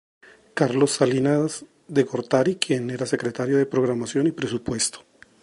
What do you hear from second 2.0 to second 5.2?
Gortari quien era Secretario de Programación y Presupuesto.